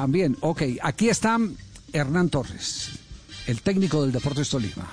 También, 0.00 0.34
ok, 0.40 0.62
aquí 0.82 1.10
está 1.10 1.36
Hernán 1.92 2.30
Torres, 2.30 2.98
el 3.46 3.60
técnico 3.60 4.00
del 4.00 4.12
Deportes 4.12 4.48
Tolima. 4.48 4.86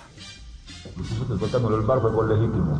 Incluso 0.83 1.23
después 1.23 1.49
que 1.49 1.55
anuló 1.55 1.77
el 1.77 1.83
bar 1.83 2.01
fue 2.01 2.11
gol 2.11 2.27
legítimo. 2.27 2.77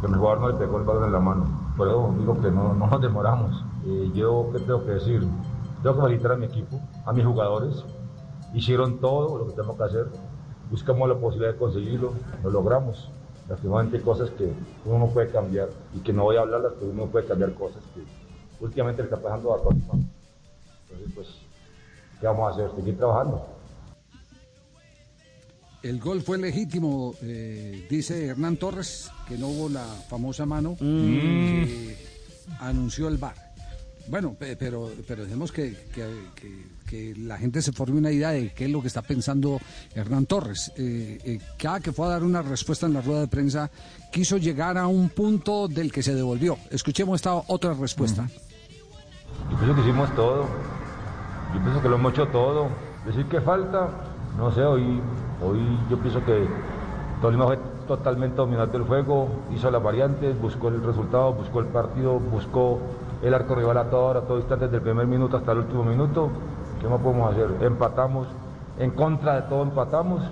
Que 0.00 0.08
mi 0.08 0.14
jugador 0.14 0.40
no 0.40 0.48
le 0.48 0.54
pegó 0.54 0.78
el 0.78 0.84
balón 0.84 1.04
en 1.04 1.12
la 1.12 1.20
mano. 1.20 1.74
Por 1.76 1.88
eso 1.88 2.14
digo 2.18 2.40
que 2.40 2.50
no, 2.50 2.72
no 2.72 2.86
nos 2.86 2.98
demoramos. 2.98 3.62
Eh, 3.84 4.10
yo, 4.14 4.48
¿qué 4.54 4.60
tengo 4.60 4.86
que 4.86 4.92
decir? 4.92 5.20
Tengo 5.82 5.96
que 5.96 6.02
felicitar 6.04 6.32
a 6.32 6.36
mi 6.36 6.46
equipo, 6.46 6.80
a 7.04 7.12
mis 7.12 7.26
jugadores. 7.26 7.84
Hicieron 8.54 8.98
todo 8.98 9.36
lo 9.36 9.46
que 9.48 9.52
tenemos 9.52 9.76
que 9.76 9.84
hacer. 9.84 10.06
Buscamos 10.70 11.06
la 11.10 11.16
posibilidad 11.16 11.52
de 11.52 11.58
conseguirlo, 11.58 12.14
lo 12.42 12.50
logramos. 12.50 13.10
Lastimosamente 13.50 13.98
hay 13.98 14.02
cosas 14.02 14.30
que 14.30 14.50
uno 14.86 14.98
no 14.98 15.06
puede 15.08 15.30
cambiar 15.30 15.68
y 15.94 15.98
que 15.98 16.14
no 16.14 16.22
voy 16.22 16.38
a 16.38 16.40
hablarlas, 16.40 16.72
pero 16.80 16.90
uno 16.90 17.04
puede 17.04 17.26
cambiar 17.26 17.52
cosas 17.52 17.82
que 17.94 18.02
últimamente 18.64 19.02
le 19.02 19.08
está 19.10 19.20
pasando 19.20 19.54
a 19.54 19.58
todos. 19.58 19.74
Entonces, 20.94 21.12
pues, 21.14 21.28
¿qué 22.20 22.26
vamos 22.26 22.50
a 22.50 22.54
hacer? 22.54 22.76
Seguir 22.76 22.96
trabajando. 22.96 23.46
El 25.82 26.00
gol 26.00 26.22
fue 26.22 26.38
legítimo, 26.38 27.14
eh, 27.20 27.86
dice 27.90 28.26
Hernán 28.26 28.56
Torres, 28.56 29.10
que 29.28 29.36
no 29.36 29.48
hubo 29.48 29.68
la 29.68 29.84
famosa 30.08 30.46
mano 30.46 30.76
que 30.78 31.96
anunció 32.60 33.08
el 33.08 33.18
VAR. 33.18 33.34
Bueno, 34.08 34.34
pe- 34.34 34.56
pero, 34.56 34.90
pero 35.06 35.24
dejemos 35.24 35.52
que, 35.52 35.74
que- 35.94 36.28
que- 36.34 36.74
que 36.86 37.14
la 37.16 37.36
gente 37.38 37.60
se 37.62 37.72
forme 37.72 37.98
una 37.98 38.10
idea 38.12 38.30
de 38.30 38.52
qué 38.52 38.66
es 38.66 38.70
lo 38.70 38.80
que 38.80 38.88
está 38.88 39.02
pensando 39.02 39.58
Hernán 39.94 40.24
Torres. 40.26 40.72
Eh, 40.76 41.18
eh, 41.24 41.38
cada 41.58 41.80
que 41.80 41.92
fue 41.92 42.06
a 42.06 42.10
dar 42.10 42.22
una 42.22 42.40
respuesta 42.42 42.86
en 42.86 42.92
la 42.94 43.00
rueda 43.02 43.20
de 43.20 43.28
prensa, 43.28 43.70
quiso 44.12 44.36
llegar 44.38 44.78
a 44.78 44.86
un 44.86 45.08
punto 45.10 45.68
del 45.68 45.90
que 45.92 46.02
se 46.02 46.14
devolvió. 46.14 46.56
Escuchemos 46.70 47.16
esta 47.16 47.34
otra 47.34 47.74
respuesta. 47.74 48.28
Yo 49.50 49.56
pienso 49.58 49.74
que 49.74 49.80
hicimos 49.82 50.14
todo. 50.14 50.46
Yo 51.54 51.60
pienso 51.60 51.80
que 51.80 51.88
lo 51.88 51.96
hemos 51.96 52.12
hecho 52.12 52.26
todo. 52.28 52.66
Decir 53.06 53.26
que 53.26 53.40
falta, 53.40 53.88
no 54.36 54.50
sé, 54.50 54.64
hoy, 54.64 55.00
hoy 55.42 55.78
yo 55.88 55.98
pienso 55.98 56.24
que 56.24 56.46
Tolima 57.20 57.46
fue 57.46 57.58
totalmente 57.86 58.36
dominante 58.36 58.78
del 58.78 58.86
juego, 58.86 59.28
hizo 59.54 59.70
las 59.70 59.82
variantes, 59.82 60.40
buscó 60.40 60.68
el 60.68 60.82
resultado, 60.82 61.32
buscó 61.32 61.60
el 61.60 61.66
partido, 61.66 62.18
buscó 62.18 62.78
el 63.22 63.32
arco 63.34 63.54
rival 63.54 63.76
a 63.78 63.84
toda 63.84 64.02
hora, 64.02 64.20
a 64.20 64.22
todo 64.22 64.38
instante, 64.38 64.64
desde 64.64 64.78
el 64.78 64.82
primer 64.82 65.06
minuto 65.06 65.36
hasta 65.36 65.52
el 65.52 65.58
último 65.58 65.84
minuto. 65.84 66.28
¿Qué 66.80 66.88
más 66.88 67.00
podemos 67.00 67.32
hacer? 67.32 67.48
Empatamos, 67.60 68.26
en 68.78 68.90
contra 68.90 69.36
de 69.36 69.42
todo 69.42 69.62
empatamos. 69.62 70.22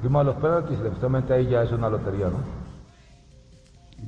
Fuimos 0.00 0.20
a 0.20 0.24
los 0.24 0.36
penaltis, 0.36 0.78
justamente 0.90 1.32
ahí 1.32 1.46
ya 1.46 1.62
es 1.62 1.72
una 1.72 1.88
lotería, 1.88 2.26
¿no? 2.26 2.63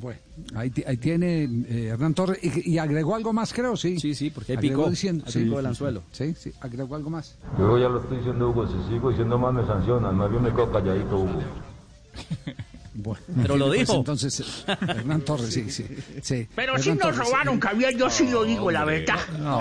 Bueno, 0.00 0.20
ahí, 0.54 0.72
ahí 0.86 0.96
tiene 0.96 1.44
eh, 1.44 1.88
Hernán 1.92 2.14
Torres. 2.14 2.38
Y, 2.42 2.72
y 2.72 2.78
agregó 2.78 3.14
algo 3.14 3.32
más, 3.32 3.52
creo, 3.52 3.76
sí. 3.76 3.98
Sí, 3.98 4.14
sí, 4.14 4.30
porque 4.30 4.52
ahí 4.52 4.58
picó, 4.58 4.88
diciendo- 4.90 5.24
ahí 5.26 5.32
sí, 5.32 5.44
picó 5.44 5.58
el 5.58 5.64
sí, 5.64 5.68
anzuelo. 5.68 6.02
Sí, 6.12 6.34
sí, 6.38 6.52
agregó 6.60 6.94
algo 6.96 7.10
más. 7.10 7.36
Yo 7.58 7.78
ya 7.78 7.88
lo 7.88 8.00
estoy 8.00 8.18
diciendo, 8.18 8.50
Hugo, 8.50 8.66
si 8.66 8.74
sigo 8.92 9.10
diciendo 9.10 9.38
más 9.38 9.52
me 9.54 9.66
sancionan, 9.66 10.14
más 10.16 10.30
bien 10.30 10.42
me 10.42 10.50
quedo 10.50 10.70
calladito, 10.72 11.18
Hugo. 11.18 11.32
Bueno, 12.98 13.20
Pero 13.42 13.58
lo 13.58 13.66
pues 13.66 13.80
dijo. 13.80 13.94
entonces, 13.96 14.64
eh, 14.66 14.76
Hernán 14.88 15.20
Torres, 15.20 15.52
sí, 15.52 15.70
sí. 15.70 15.84
sí. 16.22 16.48
Pero 16.54 16.78
si 16.78 16.88
nos 16.92 16.98
Torres, 17.00 17.18
robaron, 17.18 17.60
Javier, 17.60 17.94
yo 17.94 18.08
sí 18.08 18.26
lo 18.30 18.42
digo, 18.44 18.70
la 18.70 18.86
verdad. 18.86 19.18
No, 19.38 19.60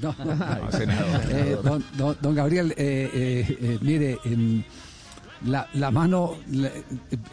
no. 0.00 0.14
Eh, 1.30 1.58
don, 1.64 1.84
don- 1.96 2.16
don 2.20 2.32
Gabriel, 2.34 2.72
eh, 2.76 3.10
eh, 3.12 3.58
eh, 3.60 3.78
mire, 3.80 4.18
em, 4.24 4.62
la, 5.44 5.68
la 5.74 5.90
mano, 5.90 6.36
la- 6.50 6.70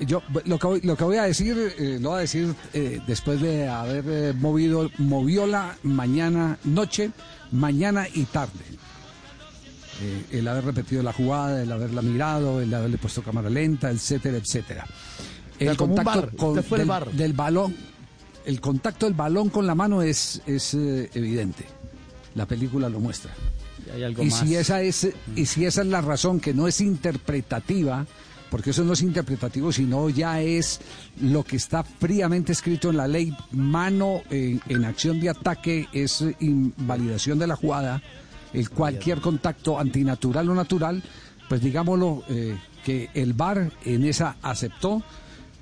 yo 0.02 0.22
lo 0.46 0.60
que, 0.60 0.68
voy, 0.68 0.82
lo 0.82 0.96
que 0.98 1.04
voy 1.04 1.18
a 1.18 1.24
decir, 1.24 1.58
eh, 1.78 1.98
lo 2.02 2.10
voy 2.10 2.18
a 2.18 2.22
decir 2.22 2.54
eh, 2.74 3.00
después 3.08 3.40
de 3.42 3.68
haber 3.68 4.04
eh, 4.08 4.34
movido, 4.34 4.90
moviola 4.98 5.78
mañana, 5.84 6.58
noche, 6.64 7.12
mañana 7.52 8.08
y 8.14 8.26
tarde. 8.26 8.60
Eh, 10.02 10.26
el 10.40 10.48
haber 10.48 10.66
repetido 10.66 11.04
la 11.04 11.14
jugada, 11.14 11.62
el 11.62 11.72
haberla 11.72 12.02
mirado, 12.02 12.60
el 12.62 12.74
haberle 12.74 12.98
puesto 12.98 13.22
cámara 13.22 13.50
lenta, 13.50 13.92
etcétera, 13.92 14.38
etcétera. 14.38 14.86
El 15.60 15.68
sea, 15.68 15.76
contacto 15.78 16.22
bar, 16.22 16.36
con- 16.36 16.56
del, 16.56 17.18
del 17.18 17.34
balón, 17.34 17.76
el 18.46 18.60
contacto 18.60 19.06
del 19.06 19.14
balón 19.14 19.50
con 19.50 19.68
la 19.68 19.76
mano 19.76 20.02
es, 20.02 20.42
es 20.48 20.74
eh, 20.74 21.10
evidente. 21.14 21.66
La 22.36 22.46
película 22.46 22.90
lo 22.90 23.00
muestra. 23.00 23.32
Y 23.88 23.90
hay 23.90 24.04
algo 24.04 24.24
Y 24.24 24.30
más. 24.30 24.40
si, 24.40 24.56
esa 24.56 24.82
es, 24.82 25.10
y 25.36 25.46
si 25.46 25.66
esa 25.66 25.82
es 25.82 25.88
la 25.88 26.02
razón 26.02 26.40
que 26.40 26.54
no 26.54 26.68
es 26.68 26.82
interpretativa, 26.82 28.06
porque 28.50 28.72
eso 28.72 28.84
no 28.84 28.94
es 28.94 29.02
interpretativo, 29.02 29.72
sino 29.72 30.10
ya 30.10 30.42
es 30.42 30.82
lo 31.22 31.44
que 31.44 31.56
está 31.56 31.84
fríamente 31.84 32.52
escrito 32.52 32.90
en 32.90 32.98
la 32.98 33.08
ley, 33.08 33.36
mano 33.52 34.22
en, 34.30 34.62
en 34.68 34.86
acción 34.86 35.20
de 35.20 35.30
ataque 35.30 35.88
es 35.94 36.24
invalidación 36.40 37.40
de 37.40 37.48
la 37.48 37.56
jugada, 37.56 38.02
el 38.54 38.70
cualquier 38.70 39.22
contacto 39.22 39.80
antinatural 39.80 40.50
o 40.50 40.56
natural, 40.56 41.02
pues 41.48 41.62
digámoslo 41.62 42.24
eh, 42.30 42.58
que 42.84 43.10
el 43.14 43.34
VAR 43.34 43.72
en 43.86 44.06
esa 44.06 44.36
aceptó 44.42 45.04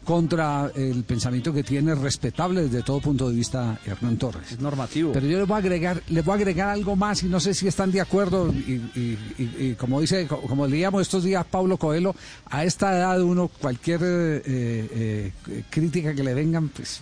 contra 0.09 0.71
el 0.73 1.03
pensamiento 1.03 1.53
que 1.53 1.61
tiene 1.61 1.93
respetable 1.93 2.63
desde 2.63 2.81
todo 2.81 2.99
punto 2.99 3.29
de 3.29 3.35
vista 3.35 3.77
Hernán 3.85 4.17
Torres. 4.17 4.53
Es 4.53 4.59
normativo. 4.59 5.11
Pero 5.13 5.27
yo 5.27 5.37
les 5.37 5.47
voy 5.47 5.53
a 5.53 5.59
agregar, 5.59 6.01
les 6.09 6.25
voy 6.25 6.31
a 6.31 6.35
agregar 6.37 6.69
algo 6.69 6.95
más 6.95 7.21
y 7.21 7.27
no 7.27 7.39
sé 7.39 7.53
si 7.53 7.67
están 7.67 7.91
de 7.91 8.01
acuerdo 8.01 8.51
y, 8.51 8.81
y- 8.95 9.19
y- 9.37 9.65
y 9.67 9.75
como 9.75 10.01
dice, 10.01 10.25
co- 10.25 10.41
como 10.41 10.65
leíamos 10.65 11.03
estos 11.03 11.23
días 11.25 11.45
Pablo 11.45 11.77
Coelho, 11.77 12.15
a 12.47 12.63
esta 12.63 12.97
edad 12.97 13.21
uno 13.21 13.49
cualquier 13.49 13.99
eh, 14.01 14.41
eh, 14.47 15.31
crítica 15.69 16.15
que 16.15 16.23
le 16.23 16.33
vengan, 16.33 16.69
pues 16.69 17.01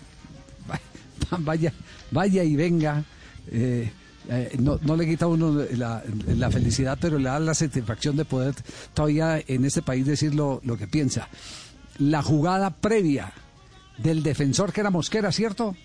va- 0.69 0.81
vaya, 1.39 1.71
vaya 2.11 2.43
y 2.43 2.57
venga. 2.57 3.05
eh, 3.49 3.89
eh, 4.29 4.57
no, 4.59 4.77
no 4.83 4.97
le 4.97 5.05
quita 5.07 5.23
a 5.23 5.27
uno 5.29 5.63
la, 5.77 6.03
la 6.35 6.51
felicidad, 6.51 6.97
pero 6.99 7.17
le 7.17 7.29
da 7.29 7.39
la 7.39 7.53
satisfacción 7.53 8.17
de 8.17 8.25
poder 8.25 8.53
todavía 8.93 9.41
en 9.47 9.63
este 9.63 9.81
país 9.81 10.05
decir 10.05 10.35
lo, 10.35 10.59
lo 10.65 10.75
que 10.75 10.87
piensa. 10.89 11.29
La 11.99 12.21
jugada 12.21 12.69
previa 12.69 13.33
del 13.97 14.23
defensor 14.23 14.71
que 14.71 14.81
era 14.81 14.89
Mosquera, 14.91 15.31
¿cierto? 15.31 15.75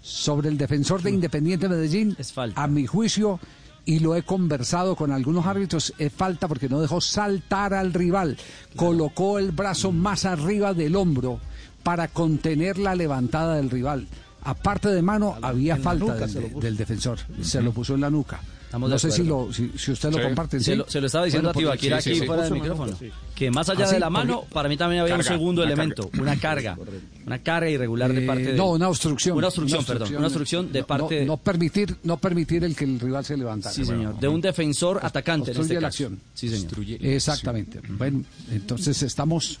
sobre 0.00 0.48
el 0.48 0.56
defensor 0.56 1.02
de 1.02 1.10
Independiente 1.10 1.68
Medellín, 1.68 2.14
Es 2.16 2.32
falta. 2.32 2.62
a 2.62 2.68
mi 2.68 2.86
juicio, 2.86 3.40
y 3.84 3.98
lo 3.98 4.14
he 4.14 4.22
conversado 4.22 4.94
con 4.94 5.10
algunos 5.10 5.46
árbitros, 5.46 5.92
es 5.98 6.12
falta 6.12 6.46
porque 6.46 6.68
no 6.68 6.80
dejó 6.80 7.00
saltar 7.00 7.74
al 7.74 7.92
rival, 7.92 8.36
colocó 8.76 9.40
el 9.40 9.50
brazo 9.50 9.90
más 9.90 10.24
arriba 10.24 10.74
del 10.74 10.94
hombro 10.94 11.40
para 11.82 12.06
contener 12.06 12.78
la 12.78 12.94
levantada 12.94 13.56
del 13.56 13.68
rival. 13.68 14.06
Aparte 14.42 14.90
de 14.90 15.02
mano, 15.02 15.36
había 15.42 15.76
falta 15.76 16.14
del, 16.26 16.54
del 16.60 16.76
defensor, 16.76 17.18
se 17.42 17.60
lo 17.60 17.72
puso 17.72 17.96
en 17.96 18.02
la 18.02 18.10
nuca. 18.10 18.40
Estamos 18.76 18.90
no 18.90 18.98
sé 18.98 19.10
si, 19.10 19.22
lo, 19.24 19.52
si, 19.52 19.70
si 19.76 19.90
usted 19.92 20.10
lo 20.10 20.18
Sí. 20.18 20.24
comparte. 20.24 20.60
Se 20.60 20.76
lo, 20.76 20.88
se 20.88 21.00
lo 21.00 21.06
estaba 21.06 21.24
diciendo 21.24 21.50
Bueno, 21.52 21.70
a 21.70 21.74
Tibaquira 21.76 22.00
sí, 22.00 22.10
aquí 22.10 22.26
fuera 22.26 22.42
del 22.42 22.52
en 22.52 22.58
la 22.58 22.62
micrófono. 22.64 22.98
Que 23.34 23.50
más 23.50 23.68
allá 23.68 23.86
¿Ah, 23.86 23.92
de 23.92 23.98
la 24.00 24.10
mano, 24.10 24.40
Porque- 24.40 24.54
para 24.54 24.68
mí 24.68 24.76
también 24.76 25.02
había 25.02 25.16
Carga, 25.16 25.30
un 25.32 25.38
segundo 25.38 25.62
una 25.62 25.72
elemento, 25.72 26.10
una 26.18 26.36
carga. 26.38 26.78
Una 27.26 27.38
carga 27.42 27.68
irregular 27.70 28.12
de 28.12 28.22
Eh, 28.22 28.26
parte 28.26 28.42
de. 28.44 28.52
no, 28.54 28.70
una 28.72 28.88
obstrucción. 28.88 29.36
Una 29.36 29.48
obstrucción, 29.48 29.84
perdón. 29.84 30.14
Una 30.16 30.26
obstrucción 30.26 30.70
de 30.72 30.80
No, 30.80 30.86
parte. 30.86 31.20
No, 31.20 31.26
no 31.32 31.36
permitir, 31.38 31.96
no 32.04 32.18
permitir 32.18 32.64
el 32.64 32.76
que 32.76 32.84
el 32.84 33.00
rival 33.00 33.24
se 33.24 33.36
levantara. 33.36 33.74
sí, 33.74 33.84
señor. 33.84 34.18
De 34.20 34.28
un 34.28 34.40
defensor 34.40 35.00
atacante 35.02 35.50
en 35.52 35.56
obstruye 35.56 35.62
este 35.62 35.74
la 35.74 35.80
caso. 35.88 36.04
acción. 36.04 36.20
Sí, 36.34 36.48
señor. 36.48 36.64
Obstruye 36.66 36.98
la 37.00 37.08
Exactamente. 37.08 37.80
Bueno, 37.88 38.22
entonces 38.50 39.02
estamos 39.02 39.58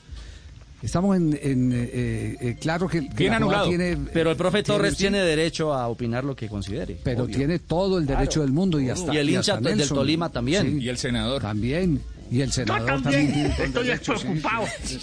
estamos 0.86 1.16
en, 1.16 1.38
en, 1.42 1.72
eh, 1.72 2.36
eh, 2.40 2.56
claro 2.60 2.88
que, 2.88 3.08
que 3.08 3.14
Bien 3.14 3.34
anulado. 3.34 3.68
tiene 3.68 3.96
Pero 4.12 4.30
el 4.30 4.36
profe 4.36 4.62
Torres 4.62 4.92
sí, 4.92 4.98
tiene 4.98 5.18
derecho 5.20 5.72
a 5.74 5.88
opinar 5.88 6.24
lo 6.24 6.34
que 6.34 6.48
considere. 6.48 6.96
pero 7.04 7.24
obvio. 7.24 7.36
tiene 7.36 7.58
todo 7.58 7.98
el 7.98 8.06
derecho 8.06 8.40
del 8.40 8.52
mundo 8.52 8.80
y 8.80 8.88
hasta 8.90 9.14
Y 9.14 9.18
el 9.18 9.30
hincha 9.30 9.54
hasta 9.54 9.68
del. 9.68 9.88
Tolima 9.88 10.30
también. 10.30 10.80
Y 10.80 10.88
el 10.88 10.98
senador. 10.98 11.42
también 11.42 12.00
y 12.30 12.40
el 12.40 12.48
Yo 12.48 12.54
senador 12.54 13.02
también 13.02 13.32
tiene 13.32 13.48
todo 13.50 13.62
el 13.62 13.66
estoy 13.68 13.84
derecho, 13.84 14.14
preocupado. 14.14 14.64
Sí, 14.84 14.98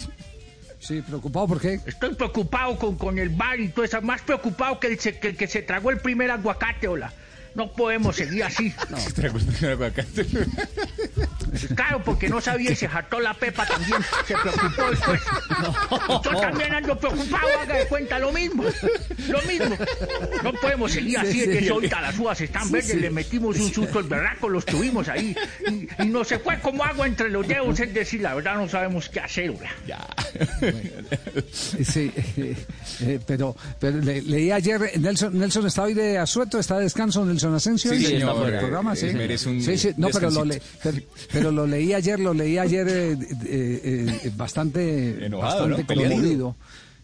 Sí, 0.79 1.01
preocupado 1.01 1.47
por 1.47 1.61
qué? 1.61 1.79
Estoy 1.85 2.13
preocupado 2.13 2.77
con, 2.77 2.97
con 2.97 3.17
el 3.17 3.29
bar 3.29 3.57
y 3.57 3.69
todo 3.69 3.85
eso. 3.85 4.01
Más 4.01 4.21
preocupado 4.21 4.81
que 4.81 4.87
el, 4.87 4.99
se- 4.99 5.17
que 5.17 5.29
el 5.29 5.37
que 5.37 5.47
se 5.47 5.61
tragó 5.61 5.91
el 5.91 5.99
primer 5.99 6.29
aguacate, 6.29 6.89
hola. 6.89 7.13
No 7.55 7.71
podemos 7.71 8.17
seguir 8.17 8.43
así. 8.43 8.73
Claro, 11.75 12.01
porque 12.03 12.29
no 12.29 12.41
sabía 12.41 12.71
y 12.71 12.75
se 12.75 12.87
jató 12.87 13.19
la 13.19 13.33
pepa 13.33 13.65
también. 13.65 13.99
Se 14.27 14.35
preocupó 14.35 14.89
después. 14.89 15.21
Yo 16.23 16.39
también 16.39 16.73
ando 16.73 16.97
preocupado, 16.97 17.47
haga 17.61 17.77
de 17.77 17.87
cuenta 17.87 18.19
lo 18.19 18.31
mismo. 18.31 18.63
Lo 19.27 19.41
mismo. 19.43 19.75
No 20.43 20.53
podemos 20.53 20.91
seguir 20.91 21.17
así, 21.19 21.41
sí. 21.41 21.49
que 21.49 21.69
ahorita 21.69 22.01
las 22.01 22.17
uvas 22.19 22.39
están 22.41 22.71
verdes, 22.71 22.95
le 22.95 23.09
metimos 23.09 23.57
un 23.59 23.71
susto 23.73 23.99
al 23.99 24.05
berraco, 24.05 24.49
los 24.49 24.65
tuvimos 24.65 25.07
ahí. 25.09 25.35
Y, 25.67 26.03
y 26.03 26.07
no 26.07 26.23
se 26.23 26.39
fue 26.39 26.59
como 26.59 26.83
agua 26.83 27.07
entre 27.07 27.29
los 27.29 27.47
dedos, 27.47 27.79
es 27.79 27.93
decir, 27.93 28.21
la 28.21 28.33
verdad 28.35 28.55
no 28.55 28.67
sabemos 28.67 29.09
qué 29.09 29.19
hacer, 29.19 29.49
oiga. 29.51 29.69
Sí, 31.51 32.11
eh, 32.37 32.55
eh, 33.01 33.19
pero, 33.25 33.55
pero 33.79 33.97
le- 33.99 34.21
leí 34.21 34.51
ayer, 34.51 34.99
Nelson, 34.99 35.37
Nelson 35.37 35.67
está 35.67 35.83
hoy 35.83 35.93
de 35.93 36.17
asueto, 36.17 36.59
está 36.59 36.77
de 36.77 36.83
descanso, 36.83 37.25
Nelson 37.25 37.53
Asensio. 37.55 37.91
Sí, 37.91 38.05
señor, 38.05 38.49
el 38.49 38.59
programa, 38.59 38.93
eh, 38.93 38.95
sí. 38.95 39.05
merece 39.13 39.49
un 39.49 39.61
Sí, 39.61 39.77
sí, 39.77 39.91
no, 39.97 40.09
pero 40.09 40.29
lo, 40.29 40.45
le- 40.45 40.61
pero, 40.81 40.97
pero 41.31 41.42
lo 41.51 41.67
leí 41.67 41.93
ayer, 41.93 42.19
lo 42.19 42.33
leí 42.33 42.57
ayer 42.57 42.87
eh, 42.87 43.11
eh, 43.45 44.19
eh, 44.23 44.31
bastante, 44.35 45.25
Enojado, 45.25 45.67
¿no? 45.67 45.77
bastante 45.77 45.95
conmovido. 45.95 46.55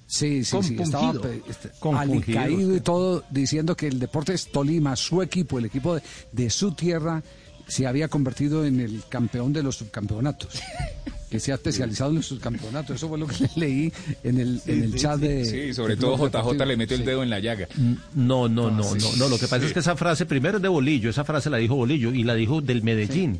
Sí, 0.06 0.44
sí, 0.44 0.58
sí, 0.64 0.76
estaba 0.80 1.14
este, 1.48 1.70
alicaído 1.96 2.76
y 2.76 2.80
todo, 2.82 3.24
diciendo 3.30 3.76
que 3.78 3.88
el 3.88 4.00
Deportes 4.00 4.52
Tolima, 4.52 4.96
su 4.96 5.22
equipo, 5.22 5.60
el 5.60 5.66
equipo 5.66 5.96
de, 5.96 6.02
de 6.32 6.50
su 6.50 6.72
tierra, 6.72 7.22
se 7.68 7.86
había 7.86 8.08
convertido 8.08 8.66
en 8.66 8.80
el 8.80 9.04
campeón 9.08 9.54
de 9.54 9.62
los 9.62 9.76
subcampeonatos. 9.78 10.60
Que 11.30 11.40
se 11.40 11.52
ha 11.52 11.56
especializado 11.56 12.10
en 12.10 12.16
los 12.16 12.26
subcampeonatos. 12.26 12.96
Eso 12.96 13.08
fue 13.08 13.20
lo 13.20 13.28
que 13.28 13.48
leí 13.56 13.94
en 14.24 14.40
el, 14.40 14.60
en 14.66 14.84
el 14.86 14.96
chat 14.96 15.20
de. 15.20 15.46
Sí, 15.46 15.74
sobre 15.76 15.96
de 15.96 16.02
todo 16.02 16.16
JJ 16.18 16.24
Deportivo. 16.32 16.66
le 16.66 16.76
metió 16.78 16.96
el 16.96 17.02
Sí. 17.04 17.06
dedo 17.08 17.22
en 17.22 17.30
la 17.30 17.40
llaga. 17.40 17.68
No, 18.16 18.50
no, 18.50 18.72
no, 18.72 18.96
no, 18.96 19.16
no. 19.16 19.30
Lo 19.30 19.38
que 19.38 19.48
pasa 19.48 19.64
es 19.64 19.74
que 19.74 19.80
esa 19.80 19.96
frase 19.96 20.26
primero 20.26 20.58
es 20.58 20.64
de 20.64 20.70
Bolillo. 20.70 21.12
Esa 21.12 21.24
frase 21.24 21.52
la 21.52 21.58
dijo 21.58 21.76
Bolillo 21.76 22.12
y 22.12 22.24
la 22.24 22.34
dijo 22.34 22.62
del 22.62 22.82
Medellín. 22.82 23.40